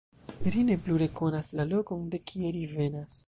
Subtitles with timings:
[0.53, 3.15] Ri ne plu rekonas la lokon, de kie ri venas.